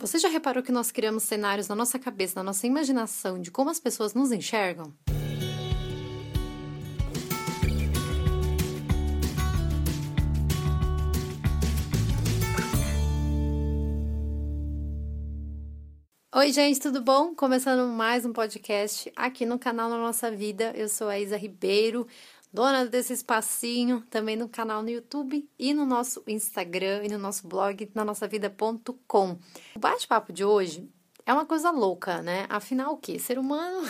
[0.00, 3.68] Você já reparou que nós criamos cenários na nossa cabeça, na nossa imaginação de como
[3.68, 4.94] as pessoas nos enxergam?
[16.32, 17.34] Oi, gente, tudo bom?
[17.34, 20.72] Começando mais um podcast aqui no canal Na Nossa Vida.
[20.76, 22.06] Eu sou a Isa Ribeiro,
[22.52, 27.46] dona desse espacinho, também no canal no YouTube e no nosso Instagram e no nosso
[27.46, 29.38] blog na nossa vida.com.
[29.74, 30.88] O bate-papo de hoje
[31.26, 32.46] é uma coisa louca, né?
[32.48, 33.18] Afinal, o que?
[33.18, 33.88] Ser humano.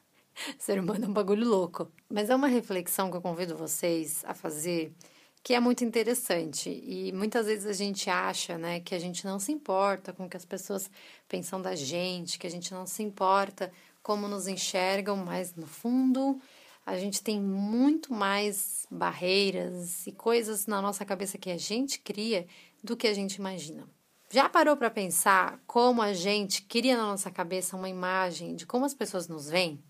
[0.58, 1.90] Ser humano é um bagulho louco.
[2.08, 4.94] Mas é uma reflexão que eu convido vocês a fazer
[5.42, 6.68] que é muito interessante.
[6.68, 10.28] E muitas vezes a gente acha, né, que a gente não se importa com o
[10.28, 10.90] que as pessoas
[11.28, 16.40] pensam da gente, que a gente não se importa como nos enxergam, mas no fundo
[16.88, 22.46] a gente tem muito mais barreiras e coisas na nossa cabeça que a gente cria
[22.82, 23.86] do que a gente imagina.
[24.30, 28.86] Já parou para pensar como a gente cria na nossa cabeça uma imagem de como
[28.86, 29.82] as pessoas nos veem?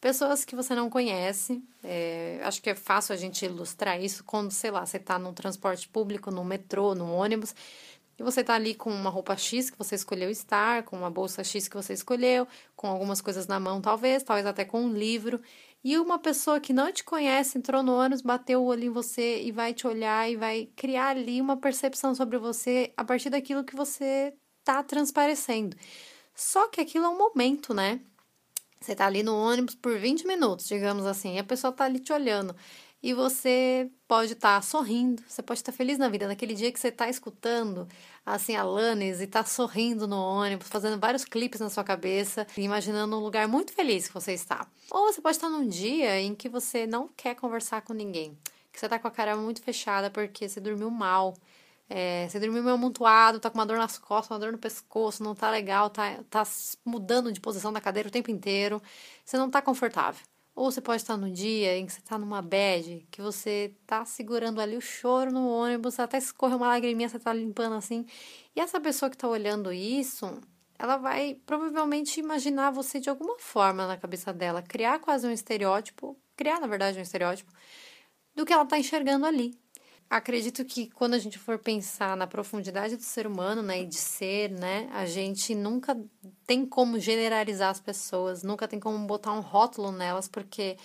[0.00, 4.50] Pessoas que você não conhece, é, acho que é fácil a gente ilustrar isso quando,
[4.50, 7.54] sei lá, você está no transporte público, no metrô, no ônibus,
[8.18, 11.44] e você está ali com uma roupa X que você escolheu estar, com uma bolsa
[11.44, 15.40] X que você escolheu, com algumas coisas na mão, talvez, talvez até com um livro,
[15.84, 19.42] e uma pessoa que não te conhece entrou no ônibus, bateu o olho em você
[19.42, 23.62] e vai te olhar e vai criar ali uma percepção sobre você a partir daquilo
[23.62, 25.76] que você tá transparecendo.
[26.34, 28.00] Só que aquilo é um momento, né?
[28.80, 32.00] Você tá ali no ônibus por 20 minutos, digamos assim, e a pessoa tá ali
[32.00, 32.54] te olhando
[33.06, 36.26] e você pode estar tá sorrindo, você pode estar tá feliz na vida.
[36.26, 37.86] Naquele dia que você está escutando
[38.24, 43.16] assim a Lanes e está sorrindo no ônibus, fazendo vários clipes na sua cabeça, imaginando
[43.16, 44.66] um lugar muito feliz que você está.
[44.90, 48.36] Ou você pode estar num dia em que você não quer conversar com ninguém,
[48.72, 51.36] que você está com a cara muito fechada porque você dormiu mal.
[51.88, 55.22] É, você dormiu meio amontoado, tá com uma dor nas costas, uma dor no pescoço,
[55.22, 56.42] não tá legal, tá, tá
[56.84, 58.82] mudando de posição da cadeira o tempo inteiro,
[59.24, 60.20] você não tá confortável.
[60.56, 64.06] Ou você pode estar num dia em que você está numa bad, que você está
[64.06, 68.06] segurando ali o choro no ônibus, até escorrer uma lagriminha, você está limpando assim.
[68.56, 70.40] E essa pessoa que está olhando isso,
[70.78, 76.18] ela vai provavelmente imaginar você de alguma forma na cabeça dela, criar quase um estereótipo,
[76.34, 77.52] criar na verdade um estereótipo,
[78.34, 79.58] do que ela está enxergando ali.
[80.08, 83.96] Acredito que quando a gente for pensar na profundidade do ser humano, né, e de
[83.96, 85.96] ser, né, a gente nunca
[86.46, 90.76] tem como generalizar as pessoas, nunca tem como botar um rótulo nelas, porque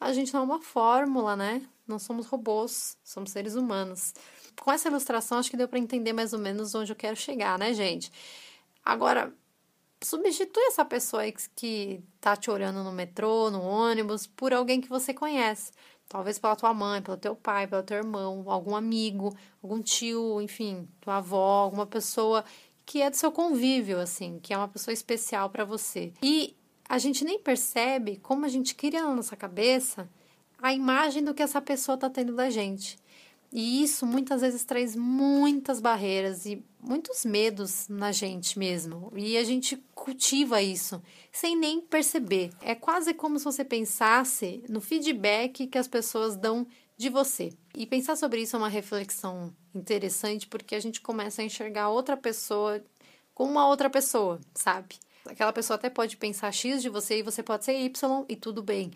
[0.00, 1.62] a gente não é uma fórmula, né?
[1.86, 4.14] Não somos robôs, somos seres humanos.
[4.60, 7.58] Com essa ilustração, acho que deu para entender mais ou menos onde eu quero chegar,
[7.58, 8.10] né, gente?
[8.84, 9.32] Agora,
[10.02, 11.22] substitui essa pessoa
[11.54, 15.72] que tá te olhando no metrô, no ônibus, por alguém que você conhece.
[16.12, 20.86] Talvez pela tua mãe, pelo teu pai, pelo teu irmão, algum amigo, algum tio, enfim,
[21.00, 22.44] tua avó, alguma pessoa
[22.84, 26.12] que é do seu convívio, assim, que é uma pessoa especial para você.
[26.22, 26.54] E
[26.86, 30.06] a gente nem percebe como a gente cria na nossa cabeça
[30.60, 32.98] a imagem do que essa pessoa tá tendo da gente.
[33.52, 39.12] E isso muitas vezes traz muitas barreiras e muitos medos na gente mesmo.
[39.14, 42.50] E a gente cultiva isso sem nem perceber.
[42.62, 47.50] É quase como se você pensasse no feedback que as pessoas dão de você.
[47.76, 52.16] E pensar sobre isso é uma reflexão interessante porque a gente começa a enxergar outra
[52.16, 52.82] pessoa
[53.34, 54.96] como uma outra pessoa, sabe?
[55.26, 58.62] Aquela pessoa até pode pensar X de você e você pode ser Y e tudo
[58.62, 58.90] bem.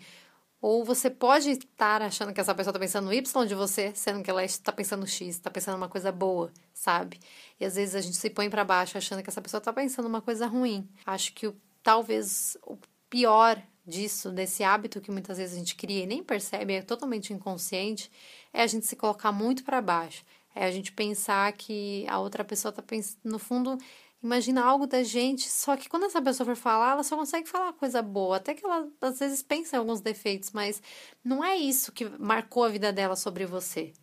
[0.59, 4.29] Ou você pode estar achando que essa pessoa está pensando Y de você, sendo que
[4.29, 7.19] ela está pensando X, está pensando uma coisa boa, sabe?
[7.59, 10.07] E às vezes a gente se põe para baixo achando que essa pessoa está pensando
[10.07, 10.89] uma coisa ruim.
[11.05, 12.77] Acho que o, talvez o
[13.09, 17.31] pior disso, desse hábito que muitas vezes a gente cria e nem percebe, é totalmente
[17.31, 18.11] inconsciente,
[18.51, 20.25] é a gente se colocar muito para baixo.
[20.53, 23.77] É a gente pensar que a outra pessoa está pensando, no fundo,
[24.21, 27.73] imagina algo da gente, só que quando essa pessoa for falar, ela só consegue falar
[27.73, 30.81] coisa boa, até que ela às vezes pensa em alguns defeitos, mas
[31.23, 33.93] não é isso que marcou a vida dela sobre você.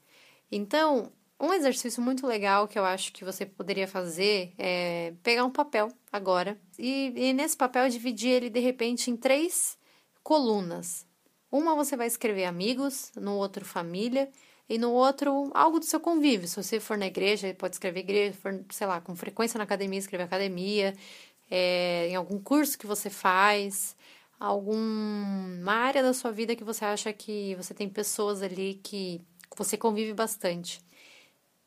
[0.50, 5.50] Então, um exercício muito legal que eu acho que você poderia fazer é pegar um
[5.50, 9.76] papel agora e, e nesse papel dividir ele de repente em três
[10.22, 11.06] colunas.
[11.50, 14.30] Uma você vai escrever amigos, no outro família
[14.68, 16.48] e no outro algo do seu convívio.
[16.48, 19.98] Se você for na igreja, pode escrever igreja, for, sei lá, com frequência na academia,
[19.98, 20.94] escrever academia,
[21.50, 23.96] é, em algum curso que você faz,
[24.38, 29.20] alguma área da sua vida que você acha que você tem pessoas ali que
[29.56, 30.80] você convive bastante.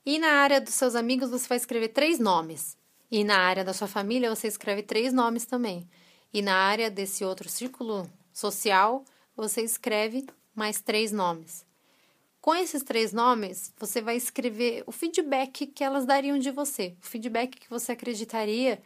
[0.05, 2.77] E na área dos seus amigos você vai escrever três nomes.
[3.11, 5.87] E na área da sua família você escreve três nomes também.
[6.33, 9.03] E na área desse outro círculo social
[9.35, 11.66] você escreve mais três nomes.
[12.41, 17.05] Com esses três nomes, você vai escrever o feedback que elas dariam de você, o
[17.05, 18.81] feedback que você acreditaria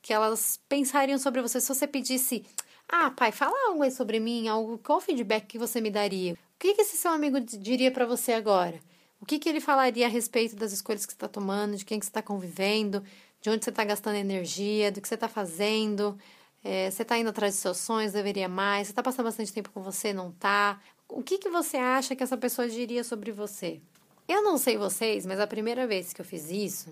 [0.00, 2.44] que elas pensariam sobre você se você pedisse:
[2.88, 6.36] "Ah, pai, fala algo aí sobre mim, algo, qual feedback que você me daria?" O
[6.58, 8.80] que, que esse seu amigo diria para você agora?
[9.20, 11.98] O que, que ele falaria a respeito das escolhas que você está tomando, de quem
[11.98, 13.04] que você está convivendo,
[13.40, 16.18] de onde você está gastando energia, do que você está fazendo?
[16.64, 18.86] É, você está indo atrás dos seus sonhos, deveria mais?
[18.86, 20.80] Você está passando bastante tempo com você, não está?
[21.14, 23.82] O que, que você acha que essa pessoa diria sobre você?
[24.26, 26.90] Eu não sei vocês, mas a primeira vez que eu fiz isso,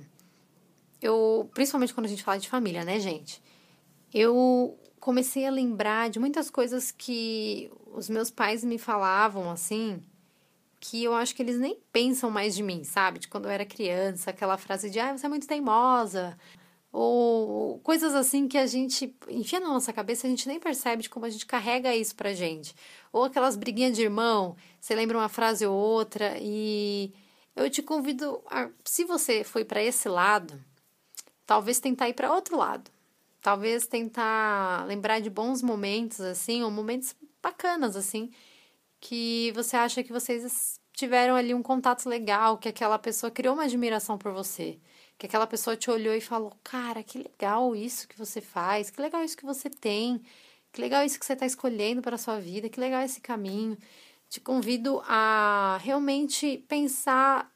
[1.01, 3.43] eu, principalmente quando a gente fala de família, né, gente?
[4.13, 10.03] Eu comecei a lembrar de muitas coisas que os meus pais me falavam assim,
[10.79, 13.21] que eu acho que eles nem pensam mais de mim, sabe?
[13.21, 16.37] De quando eu era criança, aquela frase de ah, você é muito teimosa,
[16.93, 21.11] ou coisas assim que a gente enfia na nossa cabeça, a gente nem percebe de
[21.11, 22.75] como a gente carrega isso pra gente.
[23.13, 27.13] Ou aquelas briguinhas de irmão, você lembra uma frase ou outra e
[27.55, 30.61] eu te convido a, se você foi para esse lado,
[31.47, 32.91] talvez tentar ir para outro lado.
[33.41, 38.31] Talvez tentar lembrar de bons momentos, assim, ou momentos bacanas, assim,
[39.01, 43.65] que você acha que vocês tiveram ali um contato legal, que aquela pessoa criou uma
[43.65, 44.79] admiração por você,
[45.21, 49.01] que aquela pessoa te olhou e falou: Cara, que legal isso que você faz, que
[49.03, 50.23] legal isso que você tem,
[50.73, 53.77] que legal isso que você está escolhendo para a sua vida, que legal esse caminho.
[54.31, 57.53] Te convido a realmente pensar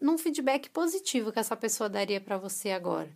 [0.00, 3.10] num feedback positivo que essa pessoa daria para você agora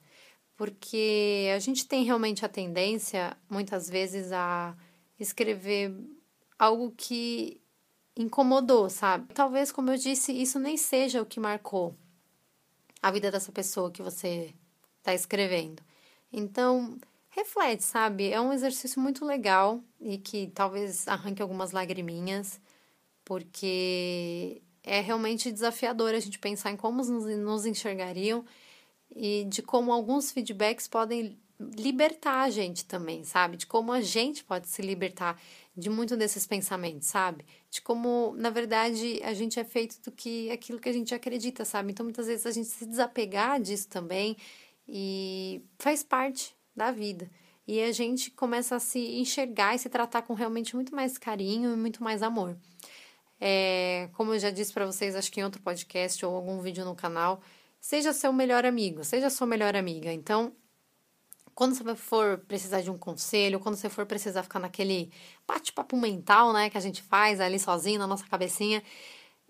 [0.57, 4.77] porque a gente tem realmente a tendência, muitas vezes, a
[5.19, 5.93] escrever
[6.59, 7.61] algo que
[8.17, 9.35] incomodou, sabe?
[9.35, 11.97] Talvez, como eu disse, isso nem seja o que marcou
[13.05, 14.55] a vida dessa pessoa que você
[14.97, 15.83] está escrevendo.
[16.33, 16.97] Então,
[17.29, 18.31] reflete, sabe?
[18.31, 22.59] É um exercício muito legal e que talvez arranque algumas lagriminhas,
[23.23, 28.43] porque é realmente desafiador a gente pensar em como nos enxergariam
[29.15, 33.57] e de como alguns feedbacks podem libertar a gente também, sabe?
[33.57, 35.41] De como a gente pode se libertar
[35.77, 37.45] de muito desses pensamentos, sabe?
[37.71, 41.65] De como, na verdade, a gente é feito do que aquilo que a gente acredita,
[41.65, 41.93] sabe?
[41.93, 44.37] Então, muitas vezes a gente se desapegar disso também
[44.89, 47.31] e faz parte da vida.
[47.67, 51.73] E a gente começa a se enxergar e se tratar com realmente muito mais carinho
[51.73, 52.57] e muito mais amor.
[53.41, 56.85] É, como eu já disse para vocês, acho que em outro podcast ou algum vídeo
[56.85, 57.41] no canal,
[57.81, 60.13] seja seu melhor amigo, seja sua melhor amiga.
[60.13, 60.55] Então,
[61.55, 65.11] quando você for precisar de um conselho, quando você for precisar ficar naquele
[65.47, 68.83] bate-papo mental, né, que a gente faz ali sozinho na nossa cabecinha,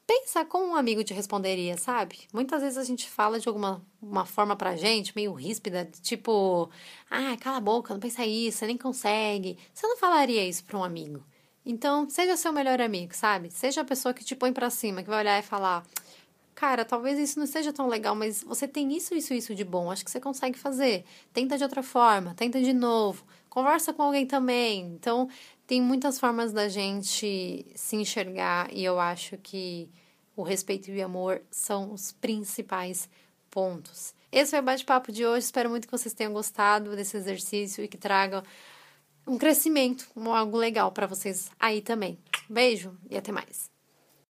[0.07, 2.29] pensa como um amigo te responderia, sabe?
[2.33, 6.71] Muitas vezes a gente fala de alguma uma forma pra gente, meio ríspida, tipo,
[7.11, 9.59] ah, cala a boca, não pensa isso, você nem consegue.
[9.73, 11.25] Você não falaria isso pra um amigo.
[11.67, 13.51] Então, seja seu melhor amigo, sabe?
[13.51, 15.83] Seja a pessoa que te põe pra cima, que vai olhar e falar,
[16.55, 19.91] cara, talvez isso não seja tão legal, mas você tem isso, isso, isso de bom,
[19.91, 21.05] acho que você consegue fazer.
[21.33, 23.25] Tenta de outra forma, tenta de novo.
[23.49, 24.87] Conversa com alguém também.
[24.95, 25.29] Então,
[25.67, 29.89] tem muitas formas da gente se enxergar e eu acho que
[30.37, 33.09] o respeito e o amor são os principais
[33.51, 34.15] pontos.
[34.33, 35.47] Esse foi o bate-papo de hoje.
[35.47, 38.43] Espero muito que vocês tenham gostado desse exercício e que tragam
[39.27, 42.19] um crescimento, algo legal para vocês aí também.
[42.49, 43.74] Beijo e até mais.